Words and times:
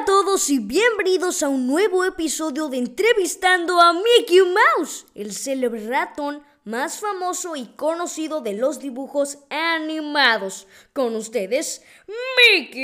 a 0.00 0.04
todos 0.04 0.48
y 0.50 0.58
bienvenidos 0.58 1.42
a 1.42 1.48
un 1.48 1.66
nuevo 1.66 2.04
episodio 2.04 2.68
de 2.68 2.78
Entrevistando 2.78 3.80
a 3.80 3.92
Mickey 3.92 4.40
Mouse, 4.40 5.04
el 5.14 5.32
célebre 5.32 5.86
ratón 5.88 6.42
más 6.64 7.00
famoso 7.00 7.56
y 7.56 7.66
conocido 7.74 8.40
de 8.40 8.54
los 8.54 8.78
dibujos 8.78 9.38
animados. 9.50 10.66
Con 10.94 11.16
ustedes, 11.16 11.82
Mickey 12.36 12.82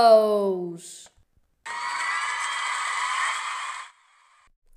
Mouse. 0.00 1.10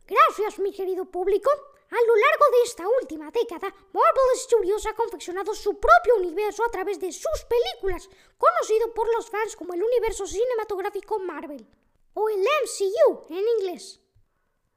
Gracias, 0.08 0.60
mi 0.60 0.74
querido 0.74 1.06
público. 1.06 1.50
A 1.92 2.02
lo 2.08 2.16
largo 2.16 2.46
de 2.54 2.64
esta 2.64 2.88
última 2.88 3.32
década, 3.32 3.68
Marvel 3.92 4.38
Studios 4.38 4.86
ha 4.86 4.94
confeccionado 4.94 5.54
su 5.54 5.78
propio 5.78 6.16
universo 6.16 6.64
a 6.64 6.72
través 6.72 7.02
de 7.02 7.12
sus 7.12 7.46
películas, 7.50 8.10
conocido 8.38 8.94
por 8.94 9.14
los 9.14 9.30
fans 9.30 9.58
como 9.58 9.74
el 9.74 9.84
universo 9.84 10.26
cinematográfico 10.26 11.20
Marvel, 11.20 11.68
o 12.14 12.30
el 12.30 12.40
MCU 12.40 13.26
en 13.30 13.44
inglés. 13.60 14.00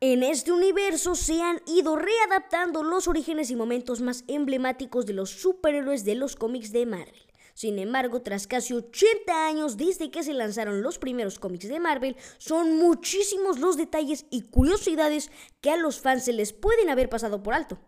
En 0.01 0.25
este 0.25 0.51
universo 0.51 1.15
se 1.15 1.41
han 1.41 1.63
ido 1.67 1.95
readaptando 1.95 2.83
los 2.83 3.07
orígenes 3.07 3.49
y 3.51 3.57
momentos 3.57 4.01
más 4.01 4.25
emblemáticos 4.27 5.07
de 5.07 5.13
los 5.13 5.31
superhéroes 5.31 6.05
de 6.05 6.17
los 6.17 6.35
cómics 6.35 6.73
de 6.73 6.85
Marvel. 6.85 7.27
Sin 7.55 7.79
embargo, 7.79 8.21
tras 8.21 8.49
casi 8.49 8.75
80 8.75 9.47
años 9.47 9.77
desde 9.77 10.11
que 10.11 10.25
se 10.25 10.35
lanzaron 10.35 10.83
los 10.83 10.99
primeros 10.99 11.39
cómics 11.39 11.69
de 11.69 11.79
Marvel, 11.79 12.17
son 12.39 12.77
muchísimos 12.77 13.61
los 13.61 13.77
detalles 13.77 14.27
y 14.31 14.43
curiosidades 14.43 15.31
que 15.61 15.71
a 15.71 15.77
los 15.77 16.01
fans 16.01 16.25
se 16.25 16.33
les 16.33 16.53
pueden 16.53 16.91
haber 16.91 17.09
pasado 17.09 17.45
por 17.45 17.55
alto. 17.55 17.79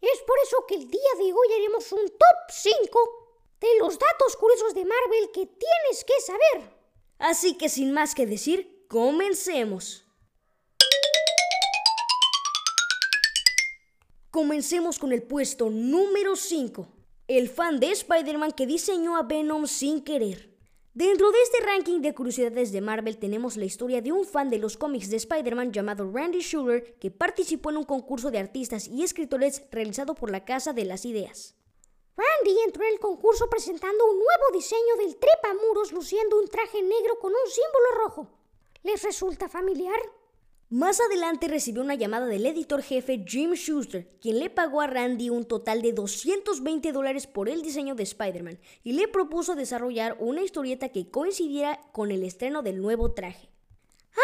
Es 0.00 0.22
por 0.24 0.36
eso 0.44 0.64
que 0.68 0.76
el 0.76 0.88
día 0.88 1.10
de 1.18 1.24
hoy 1.24 1.48
haremos 1.56 1.90
un 1.90 2.06
top 2.06 2.50
5 2.50 3.00
de 3.60 3.68
los 3.80 3.98
datos 3.98 4.36
curiosos 4.36 4.74
de 4.74 4.84
Marvel 4.84 5.30
que 5.34 5.46
tienes 5.46 6.04
que 6.06 6.20
saber. 6.24 6.72
Así 7.18 7.58
que 7.58 7.68
sin 7.68 7.90
más 7.92 8.14
que 8.14 8.26
decir, 8.26 8.86
comencemos. 8.88 10.06
Comencemos 14.30 15.00
con 15.00 15.12
el 15.12 15.24
puesto 15.24 15.68
número 15.68 16.36
5 16.36 16.99
el 17.36 17.48
fan 17.48 17.78
de 17.78 17.92
Spider-Man 17.92 18.50
que 18.50 18.66
diseñó 18.66 19.16
a 19.16 19.22
Venom 19.22 19.68
sin 19.68 20.02
querer. 20.02 20.50
Dentro 20.94 21.30
de 21.30 21.40
este 21.42 21.60
ranking 21.64 22.00
de 22.00 22.12
curiosidades 22.12 22.72
de 22.72 22.80
Marvel 22.80 23.18
tenemos 23.18 23.56
la 23.56 23.66
historia 23.66 24.02
de 24.02 24.10
un 24.10 24.24
fan 24.26 24.50
de 24.50 24.58
los 24.58 24.76
cómics 24.76 25.10
de 25.10 25.18
Spider-Man 25.18 25.70
llamado 25.70 26.10
Randy 26.12 26.40
Schuller 26.40 26.98
que 26.98 27.12
participó 27.12 27.70
en 27.70 27.76
un 27.76 27.84
concurso 27.84 28.32
de 28.32 28.40
artistas 28.40 28.88
y 28.88 29.04
escritores 29.04 29.62
realizado 29.70 30.16
por 30.16 30.32
la 30.32 30.44
Casa 30.44 30.72
de 30.72 30.84
las 30.84 31.04
Ideas. 31.04 31.54
Randy 32.16 32.58
entró 32.66 32.82
en 32.82 32.94
el 32.94 32.98
concurso 32.98 33.48
presentando 33.48 34.06
un 34.06 34.18
nuevo 34.18 34.52
diseño 34.52 34.96
del 34.96 35.16
trepamuros 35.16 35.92
luciendo 35.92 36.36
un 36.36 36.48
traje 36.48 36.82
negro 36.82 37.20
con 37.20 37.30
un 37.30 37.48
símbolo 37.48 38.06
rojo. 38.08 38.28
¿Les 38.82 39.04
resulta 39.04 39.48
familiar? 39.48 40.00
Más 40.70 41.00
adelante 41.00 41.48
recibió 41.48 41.82
una 41.82 41.96
llamada 41.96 42.26
del 42.26 42.46
editor 42.46 42.80
jefe 42.80 43.24
Jim 43.26 43.54
Schuster, 43.54 44.08
quien 44.20 44.38
le 44.38 44.50
pagó 44.50 44.80
a 44.80 44.86
Randy 44.86 45.28
un 45.28 45.44
total 45.44 45.82
de 45.82 45.92
220 45.92 46.92
dólares 46.92 47.26
por 47.26 47.48
el 47.48 47.60
diseño 47.60 47.96
de 47.96 48.04
Spider-Man 48.04 48.60
y 48.84 48.92
le 48.92 49.08
propuso 49.08 49.56
desarrollar 49.56 50.16
una 50.20 50.42
historieta 50.42 50.90
que 50.90 51.10
coincidiera 51.10 51.80
con 51.90 52.12
el 52.12 52.22
estreno 52.22 52.62
del 52.62 52.80
nuevo 52.80 53.10
traje. 53.14 53.50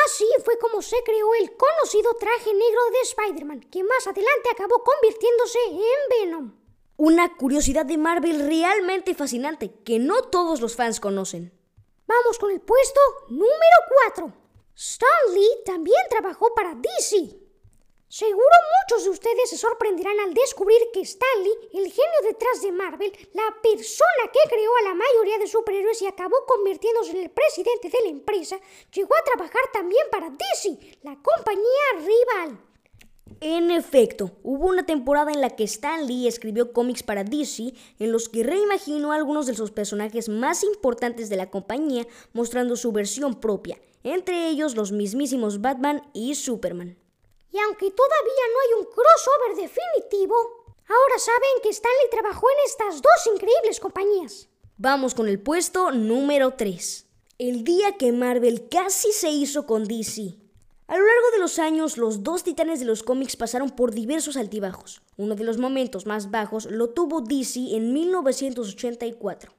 Así 0.06 0.24
fue 0.44 0.56
como 0.60 0.82
se 0.82 0.94
creó 1.04 1.34
el 1.34 1.50
conocido 1.56 2.14
traje 2.14 2.54
negro 2.54 2.80
de 2.92 3.00
Spider-Man, 3.02 3.60
que 3.68 3.82
más 3.82 4.06
adelante 4.06 4.48
acabó 4.52 4.84
convirtiéndose 4.84 5.58
en 5.68 6.28
Venom. 6.28 6.54
Una 6.96 7.36
curiosidad 7.36 7.86
de 7.86 7.98
Marvel 7.98 8.46
realmente 8.46 9.16
fascinante 9.16 9.72
que 9.84 9.98
no 9.98 10.22
todos 10.22 10.60
los 10.60 10.76
fans 10.76 11.00
conocen. 11.00 11.52
Vamos 12.06 12.38
con 12.38 12.52
el 12.52 12.60
puesto 12.60 13.00
número 13.30 13.48
4. 14.14 14.45
Stan 14.76 15.08
Lee 15.32 15.62
también 15.64 15.96
trabajó 16.10 16.52
para 16.54 16.74
DC. 16.74 17.34
Seguro 18.08 18.56
muchos 18.82 19.04
de 19.04 19.10
ustedes 19.10 19.48
se 19.48 19.56
sorprenderán 19.56 20.20
al 20.20 20.34
descubrir 20.34 20.78
que 20.92 21.00
Stan 21.00 21.42
Lee, 21.42 21.70
el 21.72 21.90
genio 21.90 22.20
detrás 22.22 22.60
de 22.60 22.72
Marvel, 22.72 23.10
la 23.32 23.56
persona 23.62 24.30
que 24.30 24.48
creó 24.50 24.76
a 24.76 24.82
la 24.82 24.94
mayoría 24.94 25.38
de 25.38 25.46
superhéroes 25.46 26.02
y 26.02 26.06
acabó 26.06 26.36
convirtiéndose 26.46 27.12
en 27.12 27.22
el 27.24 27.30
presidente 27.30 27.88
de 27.88 28.02
la 28.02 28.10
empresa, 28.10 28.60
llegó 28.92 29.14
a 29.16 29.24
trabajar 29.24 29.62
también 29.72 30.06
para 30.12 30.28
DC, 30.28 30.98
la 31.02 31.16
compañía 31.22 31.92
rival. 31.94 32.65
En 33.40 33.70
efecto, 33.70 34.30
hubo 34.42 34.66
una 34.66 34.86
temporada 34.86 35.30
en 35.30 35.42
la 35.42 35.50
que 35.50 35.64
Stan 35.64 36.06
Lee 36.06 36.26
escribió 36.26 36.72
cómics 36.72 37.02
para 37.02 37.22
DC 37.22 37.74
en 37.98 38.10
los 38.10 38.30
que 38.30 38.42
reimaginó 38.42 39.12
a 39.12 39.16
algunos 39.16 39.46
de 39.46 39.54
sus 39.54 39.70
personajes 39.70 40.30
más 40.30 40.62
importantes 40.62 41.28
de 41.28 41.36
la 41.36 41.50
compañía 41.50 42.06
mostrando 42.32 42.76
su 42.76 42.92
versión 42.92 43.38
propia, 43.38 43.78
entre 44.04 44.48
ellos 44.48 44.74
los 44.74 44.90
mismísimos 44.90 45.60
Batman 45.60 46.02
y 46.14 46.34
Superman. 46.34 46.96
Y 47.52 47.58
aunque 47.58 47.90
todavía 47.90 48.44
no 48.52 48.60
hay 48.60 48.80
un 48.80 48.86
crossover 48.86 49.56
definitivo, 49.56 50.34
ahora 50.88 51.18
saben 51.18 51.62
que 51.62 51.68
Stanley 51.68 52.10
trabajó 52.10 52.46
en 52.50 52.64
estas 52.64 53.02
dos 53.02 53.34
increíbles 53.34 53.80
compañías. 53.80 54.48
Vamos 54.78 55.14
con 55.14 55.28
el 55.28 55.40
puesto 55.40 55.90
número 55.90 56.54
3. 56.54 57.06
El 57.38 57.64
día 57.64 57.98
que 57.98 58.12
Marvel 58.12 58.68
casi 58.70 59.12
se 59.12 59.28
hizo 59.28 59.66
con 59.66 59.84
DC. 59.84 60.45
A 60.88 60.96
lo 60.96 61.04
largo 61.04 61.30
de 61.32 61.38
los 61.38 61.58
años, 61.58 61.96
los 61.96 62.22
dos 62.22 62.44
titanes 62.44 62.78
de 62.78 62.86
los 62.86 63.02
cómics 63.02 63.34
pasaron 63.34 63.70
por 63.70 63.90
diversos 63.90 64.36
altibajos. 64.36 65.02
Uno 65.16 65.34
de 65.34 65.42
los 65.42 65.58
momentos 65.58 66.06
más 66.06 66.30
bajos 66.30 66.66
lo 66.66 66.90
tuvo 66.90 67.22
DC 67.22 67.74
en 67.74 67.92
1984. 67.92 69.52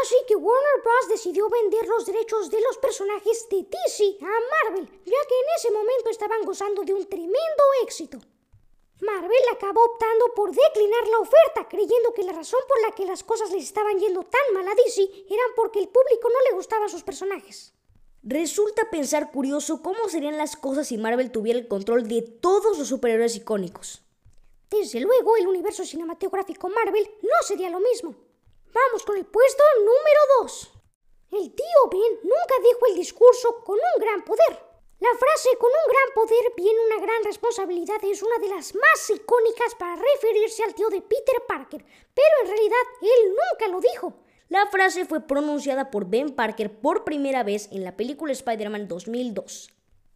Así 0.00 0.14
que 0.28 0.36
Warner 0.36 0.82
Bros. 0.84 1.08
decidió 1.08 1.50
vender 1.50 1.88
los 1.88 2.06
derechos 2.06 2.48
de 2.48 2.60
los 2.60 2.78
personajes 2.78 3.48
de 3.50 3.56
DC 3.64 4.18
a 4.20 4.70
Marvel, 4.70 4.86
ya 4.86 5.20
que 5.28 5.34
en 5.34 5.48
ese 5.56 5.70
momento 5.72 6.10
estaban 6.10 6.44
gozando 6.44 6.84
de 6.84 6.94
un 6.94 7.08
tremendo 7.08 7.64
éxito. 7.82 8.18
Marvel 9.00 9.42
acabó 9.50 9.84
optando 9.84 10.32
por 10.32 10.54
declinar 10.54 11.08
la 11.08 11.18
oferta, 11.18 11.68
creyendo 11.68 12.14
que 12.14 12.22
la 12.22 12.34
razón 12.34 12.60
por 12.68 12.80
la 12.82 12.94
que 12.94 13.04
las 13.04 13.24
cosas 13.24 13.50
les 13.50 13.64
estaban 13.64 13.98
yendo 13.98 14.22
tan 14.22 14.54
mal 14.54 14.68
a 14.68 14.74
DC 14.76 15.02
eran 15.28 15.50
porque 15.56 15.80
el 15.80 15.88
público 15.88 16.28
no 16.28 16.40
le 16.48 16.54
gustaban 16.54 16.88
sus 16.88 17.02
personajes. 17.02 17.74
Resulta 18.24 18.88
pensar 18.88 19.32
curioso 19.32 19.82
cómo 19.82 20.08
serían 20.08 20.38
las 20.38 20.54
cosas 20.54 20.86
si 20.86 20.96
Marvel 20.96 21.32
tuviera 21.32 21.58
el 21.58 21.66
control 21.66 22.06
de 22.06 22.22
todos 22.22 22.78
los 22.78 22.86
superhéroes 22.86 23.34
icónicos. 23.34 24.00
Desde 24.70 25.00
luego, 25.00 25.36
el 25.36 25.48
universo 25.48 25.84
cinematográfico 25.84 26.68
Marvel 26.68 27.10
no 27.20 27.46
sería 27.46 27.68
lo 27.68 27.80
mismo. 27.80 28.14
Vamos 28.72 29.02
con 29.02 29.16
el 29.16 29.26
puesto 29.26 29.64
número 29.80 30.20
2. 30.42 30.70
El 31.32 31.52
tío 31.52 31.90
Ben 31.90 32.20
nunca 32.22 32.54
dijo 32.62 32.86
el 32.90 32.94
discurso 32.94 33.64
con 33.64 33.76
un 33.76 34.00
gran 34.00 34.24
poder. 34.24 34.72
La 35.00 35.10
frase 35.18 35.48
con 35.58 35.70
un 35.70 35.92
gran 35.92 36.14
poder 36.14 36.52
viene 36.56 36.78
una 36.86 37.02
gran 37.04 37.24
responsabilidad 37.24 38.04
es 38.04 38.22
una 38.22 38.38
de 38.38 38.50
las 38.50 38.72
más 38.72 39.10
icónicas 39.10 39.74
para 39.74 39.96
referirse 39.96 40.62
al 40.62 40.76
tío 40.76 40.88
de 40.90 41.02
Peter 41.02 41.42
Parker, 41.48 41.84
pero 42.14 42.34
en 42.42 42.46
realidad 42.46 42.86
él 43.00 43.30
nunca 43.30 43.66
lo 43.66 43.80
dijo. 43.80 44.14
La 44.52 44.66
frase 44.66 45.06
fue 45.06 45.26
pronunciada 45.26 45.90
por 45.90 46.10
Ben 46.10 46.34
Parker 46.34 46.78
por 46.78 47.04
primera 47.04 47.42
vez 47.42 47.70
en 47.72 47.84
la 47.84 47.96
película 47.96 48.32
Spider-Man 48.32 48.86
2002 48.86 49.70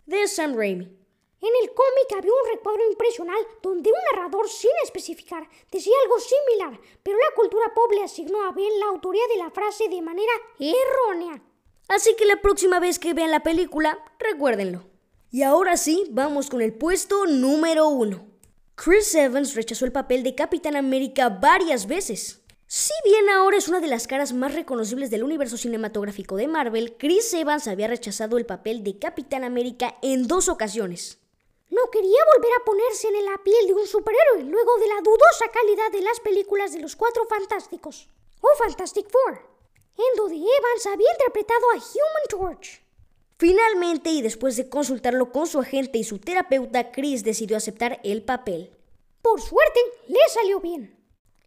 de 0.05 0.28
Sam 0.28 0.55
Raimi. 0.55 0.84
En 0.84 1.52
el 1.62 1.72
cómic 1.72 2.19
había 2.19 2.32
un 2.32 2.52
recuadro 2.52 2.82
impresional 2.87 3.38
donde 3.62 3.90
un 3.90 3.96
narrador, 4.12 4.46
sin 4.50 4.72
especificar, 4.84 5.49
decía 5.72 5.94
algo 6.02 6.19
similar, 6.19 6.78
pero 7.02 7.16
la 7.16 7.34
cultura 7.34 7.72
pop 7.75 7.90
le 7.94 8.02
asignó 8.02 8.44
a 8.44 8.52
Ben 8.52 8.78
la 8.78 8.88
autoría 8.88 9.22
de 9.32 9.38
la 9.38 9.50
frase 9.50 9.88
de 9.88 10.02
manera 10.02 10.32
errónea. 10.58 11.43
Así 11.88 12.14
que 12.14 12.26
la 12.26 12.43
próxima 12.43 12.78
vez 12.78 12.99
que 12.99 13.14
vean 13.14 13.31
la 13.31 13.43
película, 13.43 13.99
recuérdenlo. 14.19 14.84
Y 15.31 15.44
ahora 15.44 15.78
sí, 15.78 16.08
vamos 16.10 16.50
con 16.50 16.60
el 16.60 16.75
puesto 16.75 17.25
número 17.25 17.88
uno. 17.88 18.26
Chris 18.75 19.14
Evans 19.14 19.55
rechazó 19.55 19.87
el 19.87 19.93
papel 19.93 20.22
de 20.22 20.34
Capitán 20.34 20.76
América 20.76 21.31
varias 21.31 21.87
veces. 21.87 22.43
Si 22.68 22.92
bien 23.04 23.28
ahora 23.30 23.58
es 23.58 23.68
una 23.68 23.78
de 23.78 23.86
las 23.86 24.08
caras 24.08 24.32
más 24.32 24.52
reconocibles 24.52 25.08
del 25.08 25.22
universo 25.22 25.56
cinematográfico 25.56 26.34
de 26.34 26.48
Marvel, 26.48 26.96
Chris 26.98 27.32
Evans 27.32 27.68
había 27.68 27.86
rechazado 27.86 28.38
el 28.38 28.44
papel 28.44 28.82
de 28.82 28.98
Capitán 28.98 29.44
América 29.44 29.96
en 30.02 30.26
dos 30.26 30.48
ocasiones. 30.48 31.20
No 31.70 31.88
quería 31.92 32.18
volver 32.34 32.50
a 32.58 32.64
ponerse 32.64 33.06
en 33.06 33.24
la 33.24 33.40
piel 33.44 33.68
de 33.68 33.74
un 33.74 33.86
superhéroe 33.86 34.42
luego 34.42 34.78
de 34.78 34.88
la 34.88 35.00
dudosa 35.00 35.48
calidad 35.52 35.92
de 35.92 36.00
las 36.00 36.18
películas 36.18 36.72
de 36.72 36.80
los 36.80 36.96
Cuatro 36.96 37.24
Fantásticos 37.26 38.08
o 38.40 38.48
Fantastic 38.58 39.08
Four, 39.10 39.42
en 39.98 40.16
donde 40.16 40.34
Evans 40.34 40.86
había 40.86 41.12
interpretado 41.12 41.70
a 41.70 41.76
Human 41.76 42.28
Torch. 42.28 42.82
Finalmente, 43.38 44.10
y 44.10 44.22
después 44.22 44.56
de 44.56 44.69
consultarlo 44.69 45.30
con 45.30 45.46
su 45.46 45.60
agente 45.60 45.98
y 45.98 46.04
su 46.04 46.19
terapeuta, 46.19 46.90
Chris 46.90 47.22
decidió 47.22 47.58
aceptar 47.58 48.00
el 48.02 48.24
papel. 48.24 48.76
Por 49.22 49.40
suerte, 49.40 49.80
le 50.08 50.19
salió 50.30 50.58
bien. 50.58 50.96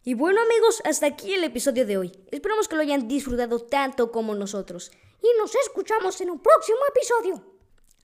Y 0.02 0.14
bueno 0.14 0.40
amigos, 0.40 0.80
hasta 0.84 1.06
aquí 1.06 1.34
el 1.34 1.44
episodio 1.44 1.84
de 1.84 1.98
hoy. 1.98 2.12
Esperamos 2.30 2.68
que 2.68 2.76
lo 2.76 2.82
hayan 2.82 3.06
disfrutado 3.06 3.60
tanto 3.60 4.10
como 4.10 4.34
nosotros. 4.34 4.90
Y 5.22 5.28
nos 5.38 5.54
escuchamos 5.54 6.20
en 6.22 6.30
un 6.30 6.40
próximo 6.40 6.78
episodio. 6.88 7.44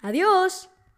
Adiós. 0.02 0.68